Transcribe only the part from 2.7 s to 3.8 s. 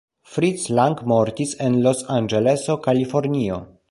Kalifornio.